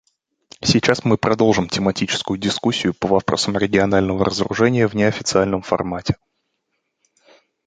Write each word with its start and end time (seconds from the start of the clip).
Сейчас 0.63 1.03
мы 1.05 1.15
продолжим 1.19 1.69
тематическую 1.69 2.39
дискуссию 2.39 2.95
по 2.95 3.07
вопросам 3.07 3.55
регионального 3.55 4.25
разоружения 4.25 4.87
в 4.87 4.95
неофициальном 4.95 5.61
формате. 5.61 6.15